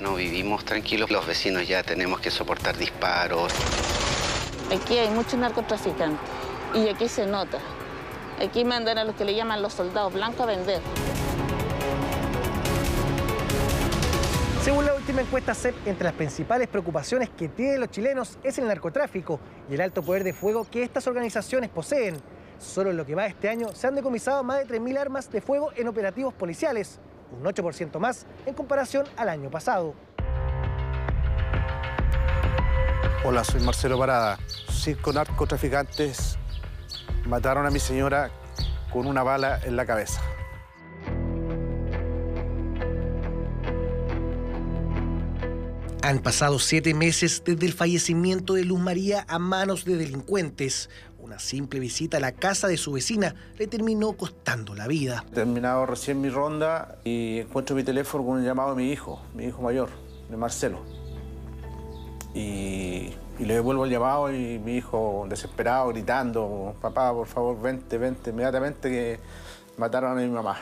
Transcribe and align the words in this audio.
ya 0.00 0.06
no 0.06 0.14
vivimos 0.14 0.64
tranquilos, 0.64 1.10
los 1.10 1.26
vecinos 1.26 1.66
ya 1.68 1.82
tenemos 1.82 2.20
que 2.20 2.30
soportar 2.30 2.76
disparos. 2.76 3.52
Aquí 4.72 4.98
hay 4.98 5.10
muchos 5.10 5.34
narcotraficantes 5.34 6.20
y 6.74 6.88
aquí 6.88 7.08
se 7.08 7.26
nota. 7.26 7.58
Aquí 8.42 8.64
mandan 8.64 8.98
a 8.98 9.04
los 9.04 9.14
que 9.14 9.24
le 9.24 9.34
llaman 9.34 9.60
los 9.62 9.74
soldados 9.74 10.12
blancos 10.12 10.40
a 10.40 10.46
vender. 10.46 10.80
Según 14.62 14.86
la 14.86 14.94
última 14.94 15.22
encuesta 15.22 15.54
CEP, 15.54 15.74
entre 15.86 16.04
las 16.04 16.14
principales 16.14 16.68
preocupaciones 16.68 17.30
que 17.30 17.48
tienen 17.48 17.80
los 17.80 17.90
chilenos 17.90 18.38
es 18.42 18.58
el 18.58 18.68
narcotráfico 18.68 19.40
y 19.68 19.74
el 19.74 19.80
alto 19.80 20.02
poder 20.02 20.24
de 20.24 20.32
fuego 20.32 20.66
que 20.70 20.82
estas 20.82 21.06
organizaciones 21.06 21.70
poseen. 21.70 22.16
Solo 22.58 22.90
en 22.90 22.96
lo 22.96 23.06
que 23.06 23.14
va 23.14 23.26
este 23.26 23.48
año 23.48 23.68
se 23.72 23.86
han 23.86 23.94
decomisado 23.94 24.44
más 24.44 24.58
de 24.58 24.78
3.000 24.78 24.98
armas 24.98 25.30
de 25.30 25.40
fuego 25.40 25.70
en 25.76 25.88
operativos 25.88 26.34
policiales, 26.34 27.00
un 27.32 27.44
8% 27.44 27.98
más 27.98 28.26
en 28.46 28.54
comparación 28.54 29.06
al 29.16 29.28
año 29.28 29.50
pasado. 29.50 29.94
Hola, 33.24 33.44
soy 33.44 33.60
Marcelo 33.60 33.98
Parada. 33.98 34.38
Cinco 34.70 35.12
narcotraficantes 35.12 36.38
mataron 37.26 37.66
a 37.66 37.70
mi 37.70 37.78
señora 37.78 38.30
con 38.92 39.06
una 39.06 39.22
bala 39.22 39.60
en 39.64 39.76
la 39.76 39.84
cabeza. 39.84 40.22
Han 46.02 46.20
pasado 46.20 46.58
siete 46.58 46.94
meses 46.94 47.42
desde 47.44 47.66
el 47.66 47.74
fallecimiento 47.74 48.54
de 48.54 48.64
Luz 48.64 48.80
María 48.80 49.26
a 49.28 49.38
manos 49.38 49.84
de 49.84 49.98
delincuentes. 49.98 50.88
Una 51.18 51.38
simple 51.38 51.78
visita 51.78 52.16
a 52.16 52.20
la 52.20 52.32
casa 52.32 52.68
de 52.68 52.78
su 52.78 52.92
vecina 52.92 53.34
le 53.58 53.66
terminó 53.66 54.14
costando 54.14 54.74
la 54.74 54.86
vida. 54.86 55.24
He 55.30 55.34
terminado 55.34 55.84
recién 55.84 56.18
mi 56.22 56.30
ronda 56.30 56.98
y 57.04 57.40
encuentro 57.40 57.76
mi 57.76 57.84
teléfono 57.84 58.24
con 58.24 58.38
un 58.38 58.44
llamado 58.44 58.74
de 58.74 58.82
mi 58.82 58.90
hijo, 58.90 59.20
mi 59.34 59.44
hijo 59.44 59.60
mayor, 59.60 59.90
de 60.30 60.36
Marcelo. 60.38 60.80
Y, 62.32 63.12
y 63.38 63.44
le 63.44 63.54
devuelvo 63.54 63.84
el 63.84 63.90
llamado 63.90 64.32
y 64.32 64.58
mi 64.58 64.76
hijo 64.76 65.26
desesperado, 65.28 65.88
gritando, 65.88 66.76
papá, 66.80 67.12
por 67.12 67.26
favor, 67.26 67.60
vente, 67.60 67.98
vente, 67.98 68.30
inmediatamente 68.30 68.88
que 68.88 69.20
mataron 69.76 70.12
a 70.12 70.20
mi 70.22 70.28
mamá. 70.28 70.56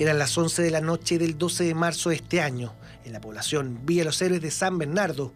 Eran 0.00 0.18
las 0.18 0.38
11 0.38 0.62
de 0.62 0.70
la 0.70 0.80
noche 0.80 1.18
del 1.18 1.36
12 1.36 1.62
de 1.64 1.74
marzo 1.74 2.08
de 2.08 2.16
este 2.16 2.40
año, 2.40 2.72
en 3.04 3.12
la 3.12 3.20
población 3.20 3.80
Villa 3.84 4.02
Los 4.02 4.22
Héroes 4.22 4.40
de 4.40 4.50
San 4.50 4.78
Bernardo. 4.78 5.30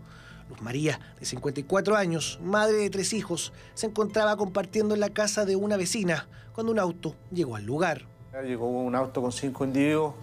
Luz 0.48 0.62
María, 0.62 0.98
de 1.21 1.27
54 1.27 1.95
años, 1.97 2.39
madre 2.43 2.79
de 2.79 2.89
tres 2.89 3.12
hijos, 3.12 3.53
se 3.75 3.89
encontraba 3.89 4.39
compartiendo 4.39 4.95
en 4.95 5.01
la 5.01 5.11
casa 5.11 5.45
de 5.45 5.55
una 5.55 5.77
vecina 5.77 6.29
cuando 6.55 6.73
un 6.73 6.79
auto 6.79 7.15
llegó 7.31 7.56
al 7.56 7.67
lugar. 7.67 8.06
Llegó 8.43 8.67
un 8.67 8.95
auto 8.95 9.21
con 9.21 9.33
cinco 9.33 9.67
individuos 9.67 10.15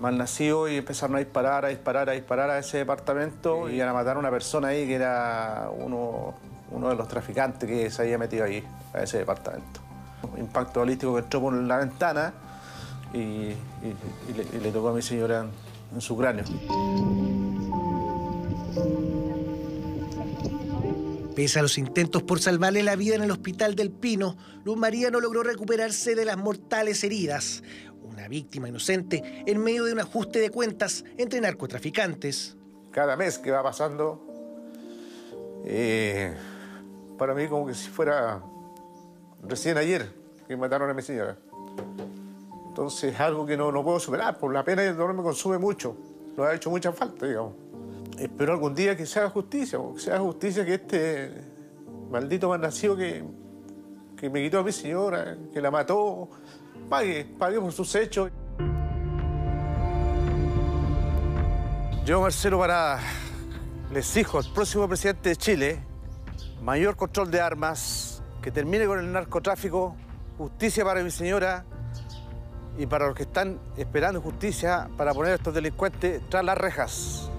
mal 0.00 0.18
nacidos 0.18 0.68
y 0.68 0.78
empezaron 0.78 1.14
a 1.14 1.20
disparar, 1.20 1.64
a 1.64 1.68
disparar, 1.68 2.10
a 2.10 2.12
disparar 2.14 2.50
a 2.50 2.58
ese 2.58 2.78
departamento 2.78 3.70
y 3.70 3.80
a 3.80 3.92
matar 3.92 4.16
a 4.16 4.18
una 4.18 4.32
persona 4.32 4.68
ahí 4.68 4.88
que 4.88 4.96
era 4.96 5.70
uno, 5.72 6.34
uno 6.72 6.88
de 6.88 6.96
los 6.96 7.06
traficantes 7.06 7.70
que 7.70 7.90
se 7.90 8.02
había 8.02 8.18
metido 8.18 8.44
ahí, 8.44 8.66
a 8.92 9.04
ese 9.04 9.18
departamento. 9.18 9.78
Un 10.32 10.40
impacto 10.40 10.80
balístico 10.80 11.14
que 11.14 11.20
entró 11.20 11.40
por 11.40 11.52
la 11.52 11.76
ventana 11.76 12.34
y, 13.12 13.18
y- 13.18 13.54
y 14.28 14.32
le, 14.36 14.46
y 14.56 14.60
le 14.60 14.70
tocó 14.72 14.88
a 14.88 14.92
mi 14.94 15.02
señora 15.02 15.40
en, 15.40 15.50
en 15.94 16.00
su 16.00 16.16
cráneo. 16.16 16.44
Pese 21.34 21.58
a 21.58 21.62
los 21.62 21.78
intentos 21.78 22.22
por 22.22 22.40
salvarle 22.40 22.82
la 22.82 22.96
vida 22.96 23.14
en 23.14 23.22
el 23.22 23.30
hospital 23.30 23.74
del 23.74 23.90
Pino, 23.90 24.36
Luz 24.64 24.76
María 24.76 25.10
no 25.10 25.20
logró 25.20 25.42
recuperarse 25.42 26.14
de 26.14 26.24
las 26.24 26.36
mortales 26.36 27.02
heridas. 27.04 27.62
Una 28.02 28.28
víctima 28.28 28.68
inocente 28.68 29.42
en 29.46 29.58
medio 29.62 29.84
de 29.84 29.92
un 29.92 30.00
ajuste 30.00 30.40
de 30.40 30.50
cuentas 30.50 31.04
entre 31.16 31.40
narcotraficantes. 31.40 32.56
Cada 32.90 33.16
mes 33.16 33.38
que 33.38 33.50
va 33.52 33.62
pasando, 33.62 34.26
eh, 35.64 36.34
para 37.16 37.34
mí 37.34 37.46
como 37.46 37.66
que 37.66 37.74
si 37.74 37.88
fuera 37.88 38.42
recién 39.48 39.78
ayer 39.78 40.12
que 40.48 40.56
mataron 40.56 40.90
a 40.90 40.94
mi 40.94 41.02
señora. 41.02 41.38
Entonces 42.70 43.12
es 43.14 43.18
algo 43.18 43.44
que 43.44 43.56
no, 43.56 43.72
no 43.72 43.82
puedo 43.82 43.98
superar, 43.98 44.38
por 44.38 44.54
la 44.54 44.62
pena 44.62 44.84
el 44.84 44.96
dolor 44.96 45.12
me 45.12 45.24
consume 45.24 45.58
mucho. 45.58 45.96
Nos 46.36 46.46
ha 46.46 46.54
hecho 46.54 46.70
mucha 46.70 46.92
falta, 46.92 47.26
digamos. 47.26 47.54
Espero 48.16 48.52
algún 48.52 48.76
día 48.76 48.96
que 48.96 49.06
se 49.06 49.18
haga 49.18 49.28
justicia, 49.28 49.76
que 49.92 50.00
se 50.00 50.12
haga 50.12 50.20
justicia 50.20 50.64
que 50.64 50.74
este 50.74 51.32
maldito 52.12 52.48
mal 52.48 52.60
nacido 52.60 52.96
que, 52.96 53.24
que 54.16 54.30
me 54.30 54.40
quitó 54.40 54.60
a 54.60 54.62
mi 54.62 54.70
señora, 54.70 55.36
que 55.52 55.60
la 55.60 55.72
mató, 55.72 56.30
pague, 56.88 57.24
pague 57.36 57.60
por 57.60 57.72
sus 57.72 57.92
hechos. 57.96 58.30
Yo, 62.04 62.20
Marcelo 62.20 62.60
Parada, 62.60 63.00
le 63.92 63.98
exijo 63.98 64.38
al 64.38 64.44
próximo 64.54 64.86
presidente 64.86 65.30
de 65.30 65.36
Chile 65.36 65.80
mayor 66.62 66.94
control 66.94 67.32
de 67.32 67.40
armas, 67.40 68.22
que 68.40 68.52
termine 68.52 68.86
con 68.86 69.00
el 69.00 69.10
narcotráfico, 69.10 69.96
justicia 70.38 70.84
para 70.84 71.02
mi 71.02 71.10
señora 71.10 71.64
y 72.80 72.86
para 72.86 73.06
los 73.06 73.14
que 73.14 73.24
están 73.24 73.58
esperando 73.76 74.22
justicia 74.22 74.88
para 74.96 75.12
poner 75.12 75.32
a 75.32 75.34
estos 75.34 75.52
delincuentes 75.52 76.22
tras 76.30 76.42
las 76.42 76.56
rejas. 76.56 77.30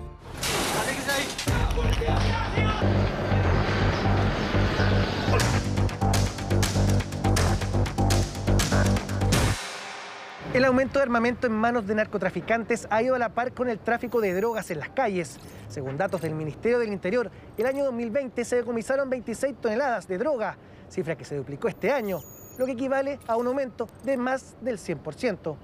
El 10.54 10.66
aumento 10.66 11.00
de 11.00 11.04
armamento 11.04 11.48
en 11.48 11.54
manos 11.54 11.88
de 11.88 11.96
narcotraficantes 11.96 12.86
ha 12.92 13.02
ido 13.02 13.16
a 13.16 13.20
la 13.20 13.30
par 13.30 13.52
con 13.54 13.68
el 13.68 13.80
tráfico 13.80 14.22
de 14.22 14.36
drogas 14.36 14.70
en 14.70 14.78
las 14.78 14.90
calles. 14.90 15.40
Según 15.70 15.98
datos 15.98 16.22
del 16.22 16.36
Ministerio 16.36 16.78
del 16.78 16.94
Interior, 16.94 17.32
el 17.58 17.66
año 17.66 17.86
2020 17.86 18.46
se 18.46 18.58
decomisaron 18.58 19.10
26 19.10 19.56
toneladas 19.60 20.08
de 20.08 20.20
droga, 20.20 20.58
cifra 20.88 21.16
que 21.16 21.26
se 21.26 21.36
duplicó 21.36 21.68
este 21.68 21.92
año, 21.92 22.22
lo 22.62 22.68
que 22.68 22.74
equivale 22.74 23.18
a 23.26 23.38
un 23.38 23.48
aumento 23.48 23.88
de 24.04 24.18
más 24.18 24.56
del 24.62 24.78
100%. 24.78 25.58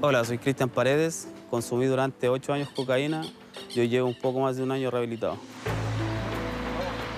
Hola, 0.00 0.24
soy 0.24 0.38
Cristian 0.38 0.68
Paredes. 0.68 1.28
Consumí 1.48 1.86
durante 1.86 2.28
ocho 2.28 2.52
años 2.52 2.68
cocaína. 2.74 3.22
Yo 3.72 3.84
llevo 3.84 4.08
un 4.08 4.18
poco 4.18 4.40
más 4.40 4.56
de 4.56 4.64
un 4.64 4.72
año 4.72 4.90
rehabilitado. 4.90 5.36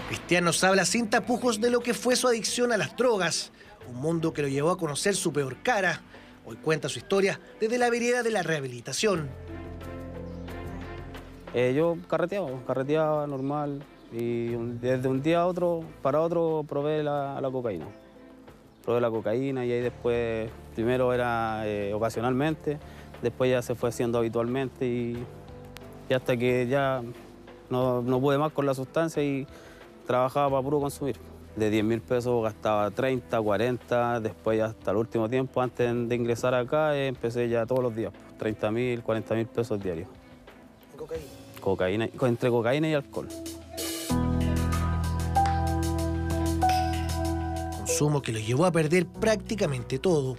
Cristian 0.08 0.44
nos 0.44 0.62
habla 0.62 0.84
sin 0.84 1.08
tapujos 1.08 1.58
de 1.58 1.70
lo 1.70 1.80
que 1.80 1.94
fue 1.94 2.14
su 2.14 2.28
adicción 2.28 2.70
a 2.70 2.76
las 2.76 2.94
drogas, 2.98 3.50
un 3.88 3.96
mundo 3.96 4.34
que 4.34 4.42
lo 4.42 4.48
llevó 4.48 4.72
a 4.72 4.76
conocer 4.76 5.16
su 5.16 5.32
peor 5.32 5.56
cara. 5.62 6.02
Hoy 6.44 6.56
cuenta 6.56 6.90
su 6.90 6.98
historia 6.98 7.40
desde 7.60 7.78
la 7.78 7.88
vereda 7.88 8.22
de 8.22 8.30
la 8.30 8.42
rehabilitación. 8.42 9.30
Eh, 11.54 11.72
yo 11.74 11.96
carreteaba, 12.10 12.50
carreteaba 12.66 13.26
normal. 13.26 13.82
Y 14.16 14.50
desde 14.80 15.08
un 15.08 15.22
día 15.22 15.40
a 15.40 15.46
otro, 15.46 15.80
para 16.00 16.20
otro, 16.20 16.64
probé 16.68 17.02
la, 17.02 17.40
la 17.40 17.50
cocaína. 17.50 17.86
Probé 18.84 19.00
la 19.00 19.10
cocaína 19.10 19.66
y 19.66 19.72
ahí 19.72 19.80
después, 19.80 20.48
primero 20.74 21.12
era 21.12 21.66
eh, 21.66 21.92
ocasionalmente, 21.92 22.78
después 23.22 23.50
ya 23.50 23.60
se 23.60 23.74
fue 23.74 23.88
haciendo 23.88 24.18
habitualmente 24.18 24.86
y, 24.86 25.24
y 26.08 26.14
hasta 26.14 26.36
que 26.36 26.68
ya 26.68 27.02
no, 27.70 28.02
no 28.02 28.20
pude 28.20 28.38
más 28.38 28.52
con 28.52 28.66
la 28.66 28.74
sustancia 28.74 29.20
y 29.20 29.48
trabajaba 30.06 30.48
para 30.50 30.62
puro 30.62 30.78
consumir. 30.80 31.16
De 31.56 31.70
10 31.70 31.84
mil 31.84 32.00
pesos 32.00 32.40
gastaba 32.42 32.90
30, 32.92 33.40
40, 33.40 34.20
después 34.20 34.58
ya 34.58 34.66
hasta 34.66 34.92
el 34.92 34.96
último 34.96 35.28
tiempo, 35.28 35.60
antes 35.60 36.08
de 36.08 36.14
ingresar 36.14 36.54
acá, 36.54 36.96
eh, 36.96 37.08
empecé 37.08 37.48
ya 37.48 37.66
todos 37.66 37.82
los 37.82 37.96
días, 37.96 38.12
30 38.38 38.70
mil, 38.70 39.02
40 39.02 39.34
mil 39.34 39.46
pesos 39.46 39.82
diarios. 39.82 40.08
Cocaína, 41.60 42.08
entre 42.22 42.50
cocaína 42.50 42.88
y 42.88 42.94
alcohol. 42.94 43.28
Consumo 47.94 48.22
que 48.22 48.32
lo 48.32 48.40
llevó 48.40 48.66
a 48.66 48.72
perder 48.72 49.06
prácticamente 49.06 50.00
todo. 50.00 50.36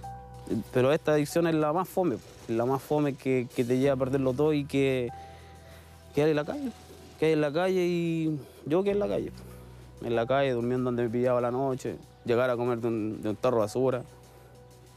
Pero 0.74 0.92
esta 0.92 1.12
adicción 1.12 1.46
es 1.46 1.54
la 1.54 1.72
más 1.72 1.88
fome, 1.88 2.16
es 2.16 2.54
la 2.54 2.66
más 2.66 2.82
fome 2.82 3.14
que, 3.14 3.48
que 3.56 3.64
te 3.64 3.78
lleva 3.78 3.94
a 3.94 3.96
perderlo 3.96 4.34
todo 4.34 4.52
y 4.52 4.66
que, 4.66 5.08
que 6.14 6.22
hay 6.22 6.30
en 6.32 6.36
la 6.36 6.44
calle. 6.44 6.70
Que 7.18 7.26
hay 7.26 7.32
en 7.32 7.40
la 7.40 7.50
calle 7.50 7.86
y 7.86 8.38
yo 8.66 8.82
que 8.82 8.90
en 8.90 8.98
la 8.98 9.08
calle. 9.08 9.32
En 10.02 10.14
la 10.14 10.26
calle, 10.26 10.52
durmiendo 10.52 10.84
donde 10.88 11.04
me 11.04 11.08
pillaba 11.08 11.40
la 11.40 11.50
noche, 11.50 11.96
llegar 12.26 12.50
a 12.50 12.56
comer 12.58 12.78
de 12.80 12.88
un, 12.88 13.22
de 13.22 13.30
un 13.30 13.36
tarro 13.36 13.56
de 13.56 13.62
basura, 13.62 14.02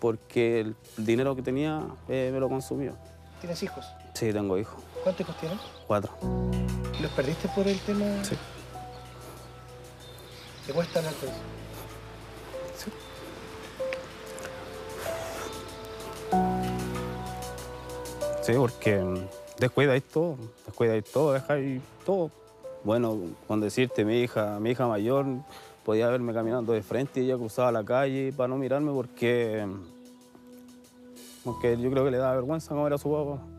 porque 0.01 0.59
el 0.59 0.75
dinero 0.97 1.37
que 1.37 1.41
tenía 1.41 1.81
eh, 2.09 2.29
me 2.33 2.41
lo 2.41 2.49
consumió. 2.49 2.93
¿Tienes 3.39 3.63
hijos? 3.63 3.85
Sí, 4.15 4.33
tengo 4.33 4.57
hijos, 4.57 4.83
¿Cuántos 5.01 5.21
hijos 5.21 5.37
tienes? 5.39 5.59
cuatro. 5.87 6.11
¿Los 7.01 7.11
perdiste 7.11 7.47
por 7.55 7.65
el 7.69 7.79
tema? 7.79 8.05
Sí. 8.21 8.35
¿Te 10.67 10.73
cuesta 10.73 10.99
hablar 10.99 11.13
de 11.15 11.27
eso? 11.27 11.58
Sí, 18.41 18.53
porque 18.57 18.97
mm, 18.97 19.17
descuidáis 19.59 20.03
todo, 20.03 20.37
descuidáis 20.65 21.03
todo, 21.03 21.33
dejáis 21.33 21.81
todo. 22.05 22.31
Bueno, 22.83 23.17
con 23.47 23.59
decirte, 23.59 24.05
mi 24.05 24.21
hija, 24.21 24.59
mi 24.59 24.71
hija 24.71 24.87
mayor 24.87 25.25
podía 25.85 26.07
verme 26.09 26.33
caminando 26.33 26.73
de 26.73 26.81
frente 26.81 27.21
y 27.21 27.25
ella 27.25 27.37
cruzaba 27.37 27.71
la 27.71 27.83
calle 27.83 28.33
para 28.35 28.47
no 28.47 28.57
mirarme 28.57 28.91
porque, 28.91 29.67
porque 31.43 31.77
yo 31.79 31.91
creo 31.91 32.05
que 32.05 32.11
le 32.11 32.17
daba 32.17 32.35
vergüenza 32.35 32.69
cómo 32.69 32.87
era 32.87 32.97
su 32.97 33.11
papá. 33.11 33.58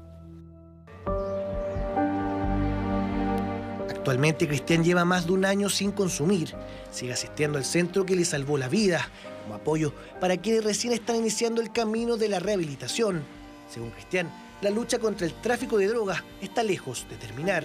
Actualmente 4.11 4.49
Cristian 4.49 4.83
lleva 4.83 5.05
más 5.05 5.29
de 5.29 5.33
un 5.35 5.45
año 5.45 5.69
sin 5.71 5.93
consumir. 5.93 6.53
Sigue 6.91 7.12
asistiendo 7.12 7.59
al 7.59 7.65
centro 7.65 8.05
que 8.05 8.17
le 8.17 8.25
salvó 8.25 8.59
la 8.59 8.69
vida, 8.69 9.09
como 9.45 9.55
apoyo 9.55 9.93
para 10.21 10.37
quienes 10.37 10.65
recién 10.65 10.93
están 10.93 11.15
iniciando 11.15 11.61
el 11.61 11.71
camino 11.71 12.17
de 12.17 12.29
la 12.29 12.41
rehabilitación. 12.41 13.23
Según 13.69 13.91
Cristian, 13.91 14.29
la 14.62 14.71
lucha 14.71 14.99
contra 14.99 15.29
el 15.29 15.33
tráfico 15.35 15.79
de 15.79 15.87
drogas 15.87 16.25
está 16.41 16.65
lejos 16.65 17.07
de 17.09 17.15
terminar. 17.19 17.62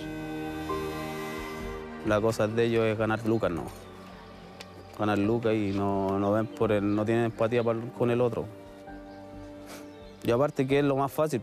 La 2.06 2.22
cosa 2.22 2.48
de 2.48 2.66
ellos 2.66 2.86
es 2.86 2.96
ganar 2.96 3.26
lucas, 3.26 3.50
no. 3.50 3.64
Ganar 5.00 5.18
lucas 5.18 5.56
y 5.56 5.72
no, 5.72 6.20
no 6.20 6.32
ven 6.32 6.46
por 6.46 6.72
el, 6.72 6.96
no 6.96 7.04
tienen 7.06 7.26
empatía 7.26 7.64
con 7.64 8.12
el 8.12 8.22
otro. 8.22 8.46
Y 10.24 10.30
aparte 10.30 10.68
que 10.68 10.78
es 10.78 10.86
lo 10.86 10.96
más 10.96 11.12
fácil, 11.12 11.42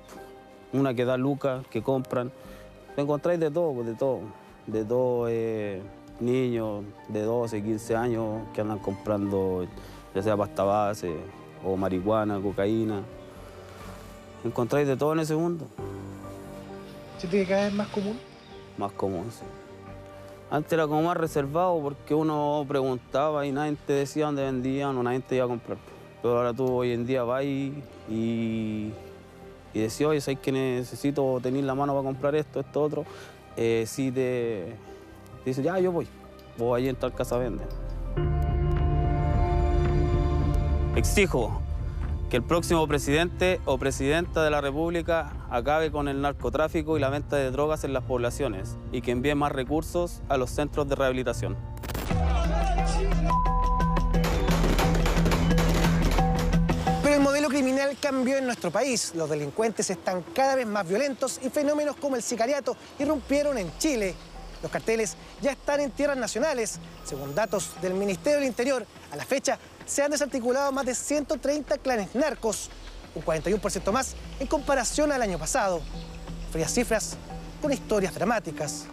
una 0.73 0.95
que 0.95 1.05
da 1.05 1.17
lucas, 1.17 1.67
que 1.73 1.83
compran. 1.83 2.31
encontráis 2.97 3.41
de 3.41 3.51
todo, 3.51 3.83
de 3.83 3.95
todo 3.95 4.42
de 4.67 4.85
dos 4.85 5.29
eh, 5.31 5.83
niños 6.21 6.85
de 7.09 7.23
12, 7.23 7.63
15 7.63 7.97
años 7.97 8.43
que 8.55 8.61
andan 8.61 8.79
comprando 8.79 9.67
ya 10.15 10.23
sea 10.23 10.37
pasta 10.37 10.63
base 10.63 11.17
o 11.65 11.77
marihuana, 11.77 12.41
cocaína. 12.41 13.03
Encontráis 14.45 14.87
de 14.87 14.97
todo 14.97 15.13
en 15.13 15.21
ese 15.21 15.35
mundo. 15.35 15.67
¿Siente 17.19 17.39
que 17.39 17.47
cada 17.47 17.65
vez 17.65 17.73
más 17.73 17.89
común? 17.89 18.19
Más 18.77 18.93
común, 18.93 19.27
sí. 19.31 19.45
Antes 20.51 20.73
era 20.73 20.87
como 20.87 21.03
más 21.03 21.17
reservado 21.17 21.81
porque 21.81 22.15
uno 22.15 22.65
preguntaba 22.69 23.47
y 23.47 23.53
nadie 23.53 23.77
te 23.87 23.95
decía 23.95 24.27
dónde 24.27 24.43
vendían 24.43 24.97
o 24.99 25.03
nadie 25.03 25.21
te 25.21 25.37
iba 25.37 25.45
a 25.45 25.49
comprar. 25.49 25.79
Pero 26.21 26.37
ahora 26.37 26.53
tú 26.53 26.71
hoy 26.71 26.93
en 26.93 27.07
día 27.07 27.23
vas 27.23 27.45
y, 27.45 27.73
y, 28.09 28.93
decís, 29.73 30.03
oye, 30.03 30.21
¿sabes 30.21 30.41
que 30.41 30.53
necesito 30.53 31.41
tener 31.43 31.65
la 31.65 31.75
mano 31.75 31.95
para 31.95 32.05
comprar 32.05 32.35
esto, 32.35 32.61
esto, 32.61 32.83
otro? 32.83 33.05
Eh, 33.57 33.85
si 33.87 34.11
te, 34.11 34.77
dice, 35.45 35.63
ya, 35.63 35.79
yo 35.79 35.93
voy, 35.93 36.07
voy 36.59 36.87
a 36.87 36.91
en 36.91 36.97
tal 36.97 37.13
casa 37.13 37.37
vende. 37.39 37.65
Exijo 40.97 41.63
que 42.33 42.37
el 42.39 42.43
próximo 42.43 42.87
presidente 42.87 43.61
o 43.67 43.77
presidenta 43.77 44.43
de 44.43 44.51
la 44.51 44.63
República 44.63 45.33
acabe 45.51 45.91
con 45.91 46.09
el 46.09 46.23
narcotráfico 46.23 46.97
y 46.97 47.01
la 47.01 47.11
venta 47.11 47.37
de 47.37 47.51
drogas 47.51 47.85
en 47.85 47.93
las 47.93 48.05
poblaciones 48.05 48.79
y 48.91 49.03
que 49.03 49.11
envíe 49.11 49.35
más 49.35 49.53
recursos 49.53 50.23
a 50.31 50.39
los 50.39 50.51
centros 50.51 50.89
de 50.89 50.95
rehabilitación. 50.95 51.72
Criminal 57.53 57.97
cambió 58.01 58.39
en 58.39 58.47
nuestro 58.47 58.71
país. 58.71 59.13
Los 59.15 59.29
delincuentes 59.29 59.91
están 59.91 60.23
cada 60.35 60.55
vez 60.55 60.67
más 60.67 60.89
violentos 60.89 61.39
y 61.43 61.51
fenómenos 61.51 61.97
como 61.97 62.17
el 62.17 62.23
sicariato 62.23 62.75
irrumpieron 62.99 63.59
en 63.59 63.71
Chile. 63.79 64.15
Los 64.63 64.73
carteles 64.73 65.17
ya 65.43 65.53
están 65.53 65.81
en 65.81 65.91
tierras 65.91 66.17
nacionales. 66.17 66.79
Según 67.05 67.35
datos 67.35 67.73
del 67.83 67.93
Ministerio 67.93 68.39
del 68.39 68.49
Interior, 68.49 68.87
a 69.11 69.17
la 69.17 69.27
fecha 69.27 69.59
se 69.85 70.03
han 70.03 70.11
desarticulado 70.11 70.73
más 70.73 70.87
de 70.87 70.95
130 70.95 71.77
clanes 71.79 72.15
narcos, 72.15 72.71
un 73.15 73.23
41% 73.23 73.93
más 73.93 74.15
en 74.41 74.47
comparación 74.47 75.13
al 75.13 75.21
año 75.21 75.39
pasado. 75.39 75.83
Frías 76.51 76.73
cifras 76.73 77.17
con 77.61 77.73
historias 77.73 78.15
dramáticas. 78.15 78.87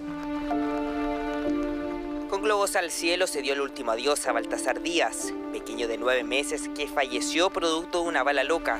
Con 2.40 2.46
globos 2.46 2.78
al 2.78 2.90
cielo 2.90 3.28
se 3.28 3.42
dio 3.42 3.52
el 3.52 3.60
último 3.60 3.92
adiós 3.92 4.26
a 4.26 4.32
Baltasar 4.32 4.82
Díaz, 4.82 5.34
pequeño 5.52 5.90
de 5.90 5.98
nueve 5.98 6.24
meses 6.24 6.70
que 6.74 6.88
falleció 6.88 7.50
producto 7.50 8.02
de 8.02 8.08
una 8.08 8.24
bala 8.24 8.46
loca. 8.46 8.80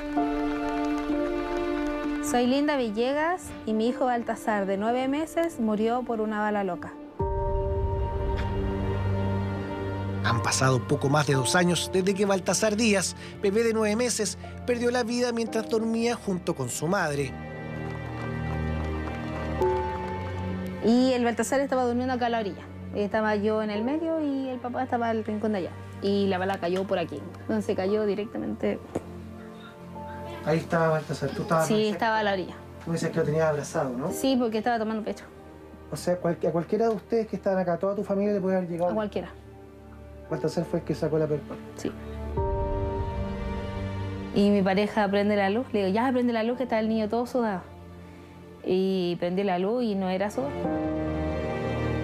Soy 2.24 2.46
Linda 2.46 2.78
Villegas 2.78 3.42
y 3.66 3.74
mi 3.74 3.88
hijo 3.88 4.06
Baltasar, 4.06 4.64
de 4.64 4.78
nueve 4.78 5.08
meses, 5.08 5.60
murió 5.60 6.02
por 6.02 6.22
una 6.22 6.40
bala 6.40 6.64
loca. 6.64 6.94
Han 10.24 10.42
pasado 10.42 10.82
poco 10.88 11.10
más 11.10 11.26
de 11.26 11.34
dos 11.34 11.54
años 11.54 11.90
desde 11.92 12.14
que 12.14 12.24
Baltasar 12.24 12.76
Díaz, 12.76 13.14
bebé 13.42 13.62
de 13.62 13.74
nueve 13.74 13.94
meses, 13.94 14.38
perdió 14.66 14.90
la 14.90 15.02
vida 15.02 15.32
mientras 15.32 15.68
dormía 15.68 16.14
junto 16.14 16.54
con 16.54 16.70
su 16.70 16.86
madre. 16.86 17.30
Y 20.82 21.12
el 21.12 21.24
Baltasar 21.24 21.60
estaba 21.60 21.84
durmiendo 21.84 22.14
acá 22.14 22.24
a 22.24 22.30
la 22.30 22.40
orilla. 22.40 22.69
Estaba 22.94 23.36
yo 23.36 23.62
en 23.62 23.70
el 23.70 23.84
medio 23.84 24.20
y 24.20 24.48
el 24.48 24.58
papá 24.58 24.82
estaba 24.82 25.10
al 25.10 25.24
rincón 25.24 25.52
de 25.52 25.58
allá. 25.58 25.70
Y 26.02 26.26
la 26.26 26.38
bala 26.38 26.58
cayó 26.58 26.84
por 26.84 26.98
aquí. 26.98 27.20
Entonces 27.42 27.76
cayó 27.76 28.04
directamente. 28.04 28.78
Ahí 30.44 30.58
estaba 30.58 30.88
Baltasar, 30.88 31.30
tú 31.30 31.42
estabas. 31.42 31.66
Sí, 31.66 31.88
estaba 31.88 32.18
a 32.18 32.22
la 32.22 32.32
orilla. 32.32 32.54
Tú 32.84 32.92
dices 32.92 33.10
que 33.10 33.18
lo 33.18 33.24
tenías 33.24 33.44
abrazado, 33.44 33.90
¿no? 33.90 34.10
Sí, 34.10 34.36
porque 34.38 34.58
estaba 34.58 34.78
tomando 34.78 35.04
pecho. 35.04 35.24
O 35.92 35.96
sea, 35.96 36.14
a 36.14 36.16
cualquiera 36.18 36.88
de 36.88 36.94
ustedes 36.94 37.26
que 37.26 37.36
están 37.36 37.58
acá, 37.58 37.76
toda 37.76 37.94
tu 37.94 38.02
familia 38.02 38.32
le 38.32 38.40
puede 38.40 38.56
haber 38.56 38.68
llegado. 38.68 38.90
A 38.90 38.94
cualquiera. 38.94 39.28
Baltasar 40.30 40.64
fue 40.64 40.78
el 40.78 40.84
que 40.84 40.94
sacó 40.94 41.18
la 41.18 41.26
perpa. 41.26 41.54
Sí. 41.76 41.92
Y 44.34 44.50
mi 44.50 44.62
pareja 44.62 45.08
prende 45.08 45.36
la 45.36 45.50
luz. 45.50 45.66
Le 45.72 45.80
digo, 45.80 45.92
ya 45.92 46.10
prende 46.10 46.32
la 46.32 46.42
luz 46.42 46.56
que 46.56 46.62
está 46.62 46.78
el 46.78 46.88
niño 46.88 47.08
todo 47.08 47.26
sudado. 47.26 47.62
Y 48.64 49.16
prendí 49.20 49.42
la 49.42 49.58
luz 49.58 49.82
y 49.82 49.94
no 49.94 50.08
era 50.08 50.30
sudado. 50.30 50.50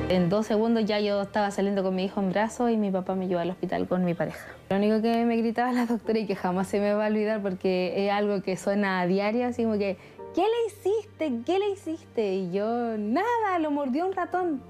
En 0.09 0.29
dos 0.29 0.47
segundos 0.47 0.85
ya 0.85 1.01
yo 1.01 1.21
estaba 1.21 1.51
saliendo 1.51 1.83
con 1.83 1.97
mi 1.97 2.05
hijo 2.05 2.21
en 2.21 2.31
brazos 2.31 2.71
y 2.71 2.77
mi 2.77 2.93
papá 2.93 3.17
me 3.17 3.27
llevó 3.27 3.41
al 3.41 3.51
hospital 3.51 3.89
con 3.89 4.05
mi 4.05 4.15
pareja. 4.15 4.47
Lo 4.71 4.77
único 4.77 5.03
que 5.03 5.25
me 5.25 5.37
gritaba 5.37 5.73
la 5.73 5.85
doctora 5.87 6.21
y 6.21 6.27
que 6.27 6.37
jamás 6.37 6.69
se 6.69 6.79
me 6.79 6.95
va 6.95 7.07
a 7.07 7.09
olvidar 7.09 7.43
porque 7.43 7.93
es 7.97 8.13
algo 8.13 8.41
que 8.41 8.57
suena 8.57 9.01
a 9.01 9.07
diario, 9.09 9.49
así 9.49 9.65
como 9.65 9.79
que, 9.79 9.97
¿qué 10.33 10.43
le 10.43 10.67
hiciste? 10.69 11.33
¿Qué 11.45 11.59
le 11.59 11.71
hiciste? 11.71 12.35
Y 12.35 12.53
yo, 12.53 12.97
nada, 12.97 13.59
lo 13.59 13.73
mordió 13.73 14.07
un 14.07 14.13
ratón. 14.13 14.63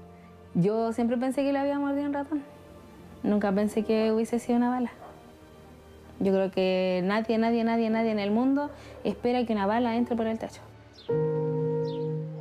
Yo 0.55 0.91
siempre 0.91 1.17
pensé 1.17 1.43
que 1.43 1.53
le 1.53 1.59
había 1.59 1.77
mordido 1.77 2.07
un 2.07 2.13
ratón. 2.13 2.41
Nunca 3.21 3.51
pensé 3.51 3.83
que 3.83 4.11
hubiese 4.11 4.39
sido 4.39 4.57
una 4.57 4.71
bala. 4.71 4.89
Yo 6.19 6.33
creo 6.33 6.49
que 6.49 7.01
nadie, 7.03 7.37
nadie, 7.37 7.63
nadie, 7.63 7.91
nadie 7.91 8.09
en 8.09 8.19
el 8.19 8.31
mundo 8.31 8.71
espera 9.03 9.45
que 9.45 9.53
una 9.53 9.67
bala 9.67 9.97
entre 9.97 10.15
por 10.15 10.25
el 10.25 10.39
techo. 10.39 10.61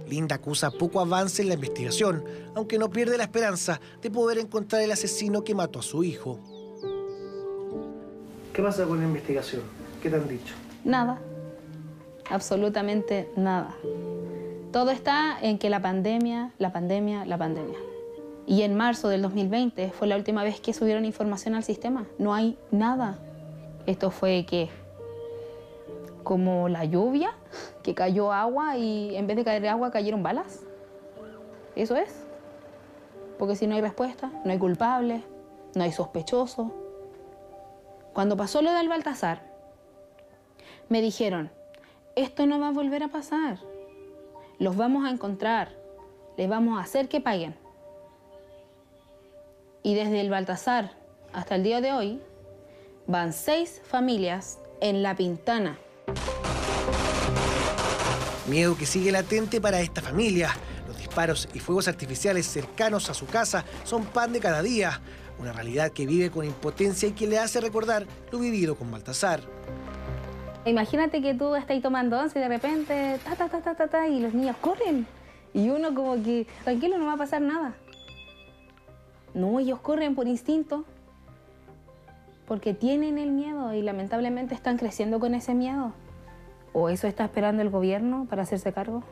Linda 0.08 0.36
acusa 0.36 0.70
poco 0.70 1.00
avance 1.00 1.42
en 1.42 1.48
la 1.48 1.54
investigación, 1.54 2.24
aunque 2.54 2.78
no 2.78 2.90
pierde 2.90 3.16
la 3.16 3.24
esperanza 3.24 3.80
de 4.00 4.10
poder 4.10 4.38
encontrar 4.38 4.82
el 4.82 4.92
asesino 4.92 5.42
que 5.42 5.54
mató 5.54 5.80
a 5.80 5.82
su 5.82 6.04
hijo. 6.04 6.38
¿Qué 8.52 8.62
pasa 8.62 8.84
con 8.84 8.98
la 8.98 9.04
investigación? 9.04 9.62
¿Qué 10.02 10.08
te 10.08 10.16
han 10.16 10.28
dicho? 10.28 10.54
Nada, 10.84 11.18
absolutamente 12.30 13.28
nada. 13.36 13.74
Todo 14.72 14.90
está 14.90 15.38
en 15.40 15.58
que 15.58 15.70
la 15.70 15.82
pandemia, 15.82 16.52
la 16.58 16.72
pandemia, 16.72 17.24
la 17.24 17.38
pandemia. 17.38 17.78
Y 18.46 18.62
en 18.62 18.76
marzo 18.76 19.08
del 19.08 19.22
2020 19.22 19.90
fue 19.90 20.06
la 20.06 20.16
última 20.16 20.44
vez 20.44 20.60
que 20.60 20.72
subieron 20.72 21.04
información 21.04 21.54
al 21.54 21.64
sistema. 21.64 22.06
No 22.18 22.32
hay 22.32 22.56
nada. 22.70 23.18
Esto 23.86 24.10
fue 24.10 24.46
que 24.48 24.68
como 26.26 26.68
la 26.68 26.84
lluvia, 26.84 27.30
que 27.84 27.94
cayó 27.94 28.32
agua 28.32 28.76
y 28.76 29.14
en 29.14 29.28
vez 29.28 29.36
de 29.36 29.44
caer 29.44 29.68
agua 29.68 29.92
cayeron 29.92 30.24
balas. 30.24 30.64
Eso 31.76 31.94
es. 31.94 32.26
Porque 33.38 33.54
si 33.54 33.68
no 33.68 33.76
hay 33.76 33.80
respuesta, 33.80 34.32
no 34.44 34.50
hay 34.50 34.58
culpable, 34.58 35.22
no 35.76 35.84
hay 35.84 35.92
sospechoso. 35.92 36.72
Cuando 38.12 38.36
pasó 38.36 38.60
lo 38.60 38.72
del 38.72 38.88
Baltasar, 38.88 39.40
me 40.88 41.00
dijeron, 41.00 41.52
esto 42.16 42.44
no 42.46 42.58
va 42.58 42.68
a 42.68 42.72
volver 42.72 43.04
a 43.04 43.08
pasar. 43.08 43.60
Los 44.58 44.76
vamos 44.76 45.06
a 45.06 45.10
encontrar, 45.10 45.68
les 46.36 46.48
vamos 46.48 46.76
a 46.76 46.82
hacer 46.82 47.08
que 47.08 47.20
paguen. 47.20 47.54
Y 49.84 49.94
desde 49.94 50.20
el 50.20 50.30
Baltasar 50.30 50.90
hasta 51.32 51.54
el 51.54 51.62
día 51.62 51.80
de 51.80 51.92
hoy, 51.92 52.20
van 53.06 53.32
seis 53.32 53.80
familias 53.84 54.58
en 54.80 55.04
La 55.04 55.14
Pintana 55.14 55.78
Miedo 58.48 58.76
que 58.76 58.86
sigue 58.86 59.10
latente 59.10 59.60
para 59.60 59.80
esta 59.80 60.00
familia. 60.00 60.50
Los 60.86 60.98
disparos 60.98 61.48
y 61.52 61.58
fuegos 61.58 61.88
artificiales 61.88 62.46
cercanos 62.46 63.10
a 63.10 63.14
su 63.14 63.26
casa 63.26 63.64
son 63.82 64.04
pan 64.04 64.32
de 64.32 64.38
cada 64.38 64.62
día. 64.62 65.00
Una 65.40 65.52
realidad 65.52 65.90
que 65.90 66.06
vive 66.06 66.30
con 66.30 66.44
impotencia 66.44 67.08
y 67.08 67.12
que 67.12 67.26
le 67.26 67.40
hace 67.40 67.60
recordar 67.60 68.06
lo 68.30 68.38
vivido 68.38 68.76
con 68.76 68.90
Baltasar. 68.90 69.40
Imagínate 70.64 71.20
que 71.20 71.34
tú 71.34 71.56
estás 71.56 71.80
tomando 71.82 72.18
once 72.18 72.38
y 72.38 72.42
de 72.42 72.48
repente, 72.48 73.18
ta, 73.24 73.34
ta, 73.34 73.48
ta, 73.48 73.60
ta, 73.60 73.74
ta, 73.74 73.88
ta, 73.88 74.08
y 74.08 74.20
los 74.20 74.32
niños 74.32 74.56
corren. 74.60 75.06
Y 75.52 75.68
uno 75.68 75.92
como 75.92 76.22
que, 76.22 76.46
tranquilo, 76.62 76.98
no 76.98 77.06
va 77.06 77.14
a 77.14 77.18
pasar 77.18 77.42
nada. 77.42 77.74
No, 79.34 79.58
ellos 79.58 79.80
corren 79.80 80.14
por 80.14 80.28
instinto. 80.28 80.84
Porque 82.46 82.74
tienen 82.74 83.18
el 83.18 83.32
miedo 83.32 83.74
y 83.74 83.82
lamentablemente 83.82 84.54
están 84.54 84.76
creciendo 84.76 85.18
con 85.18 85.34
ese 85.34 85.52
miedo. 85.52 85.92
¿O 86.78 86.90
eso 86.90 87.06
está 87.06 87.24
esperando 87.24 87.62
el 87.62 87.70
gobierno 87.70 88.26
para 88.28 88.42
hacerse 88.42 88.70
cargo? 88.70 89.02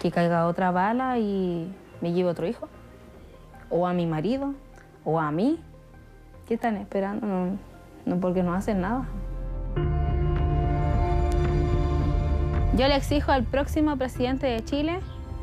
Que 0.00 0.12
caiga 0.12 0.46
otra 0.46 0.70
bala 0.70 1.18
y 1.18 1.68
me 2.00 2.12
lleve 2.12 2.30
otro 2.30 2.46
hijo. 2.46 2.68
O 3.68 3.88
a 3.88 3.92
mi 3.92 4.06
marido. 4.06 4.54
o 5.04 5.18
a 5.18 5.32
mí, 5.32 5.58
¿qué 6.46 6.54
están 6.54 6.76
esperando? 6.76 7.58
No, 8.06 8.20
porque 8.20 8.44
no 8.44 8.54
hacen 8.54 8.82
nada. 8.82 9.08
Yo 12.76 12.86
le 12.86 12.94
exijo 12.94 13.32
al 13.32 13.42
próximo 13.42 13.96
presidente 13.96 14.46
de 14.46 14.64
Chile 14.64 15.00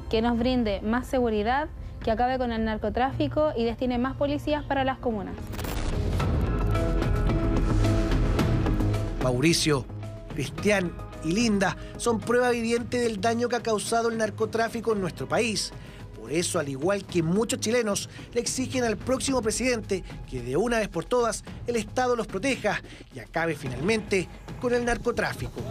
que 0.10 0.22
nos 0.22 0.40
brinde 0.40 0.80
más 0.80 1.08
seguridad, 1.08 1.68
que 2.06 2.12
acabe 2.12 2.38
con 2.38 2.54
el 2.54 2.64
narcotráfico 2.64 3.52
y 3.54 3.66
destine 3.66 3.98
más 3.98 4.16
policías 4.16 4.64
para 4.64 4.86
las 4.86 4.98
comunas. 4.98 5.36
Mauricio, 9.30 9.86
Cristian 10.34 10.92
y 11.24 11.34
Linda 11.34 11.78
son 11.98 12.20
prueba 12.20 12.50
viviente 12.50 12.98
del 12.98 13.22
daño 13.22 13.48
que 13.48 13.58
ha 13.58 13.62
causado 13.62 14.10
el 14.10 14.18
narcotráfico 14.18 14.94
en 14.94 15.02
nuestro 15.02 15.28
país. 15.28 15.72
Por 16.20 16.32
eso, 16.32 16.58
al 16.58 16.68
igual 16.68 17.06
que 17.06 17.22
muchos 17.22 17.60
chilenos, 17.60 18.10
le 18.34 18.42
exigen 18.42 18.86
al 18.86 18.98
próximo 18.98 19.44
presidente 19.44 20.04
que 20.28 20.42
de 20.42 20.58
una 20.58 20.80
vez 20.80 20.88
por 20.88 21.06
todas 21.06 21.44
el 21.68 21.76
Estado 21.76 22.16
los 22.16 22.26
proteja 22.26 22.82
y 23.14 23.20
acabe 23.20 23.56
finalmente 23.56 24.28
con 24.60 24.74
el 24.74 24.84
narcotráfico. 24.84 25.62